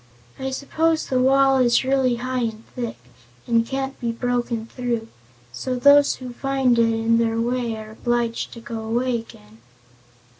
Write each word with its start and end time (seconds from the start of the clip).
I 0.39 0.49
suppose 0.49 1.05
the 1.05 1.19
wall 1.19 1.59
is 1.59 1.83
really 1.83 2.15
high 2.15 2.39
and 2.45 2.63
thick, 2.73 2.97
and 3.45 3.67
can't 3.67 3.99
be 3.99 4.11
broken 4.11 4.65
through, 4.65 5.09
so 5.51 5.75
those 5.75 6.15
who 6.15 6.33
find 6.33 6.79
it 6.79 6.91
in 6.91 7.19
their 7.19 7.39
way 7.39 7.75
are 7.77 7.91
obliged 7.91 8.51
to 8.53 8.61
go 8.61 8.79
away 8.83 9.19
again." 9.19 9.59